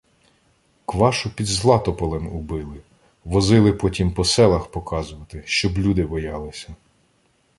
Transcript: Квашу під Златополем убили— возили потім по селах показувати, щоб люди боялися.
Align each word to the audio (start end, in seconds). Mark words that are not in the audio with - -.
Квашу 0.85 1.35
під 1.35 1.47
Златополем 1.47 2.27
убили— 2.27 2.81
возили 3.25 3.73
потім 3.73 4.13
по 4.13 4.23
селах 4.23 4.67
показувати, 4.71 5.43
щоб 5.45 5.77
люди 5.77 6.05
боялися. 6.05 6.75